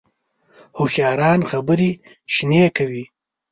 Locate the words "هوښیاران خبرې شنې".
0.77-2.63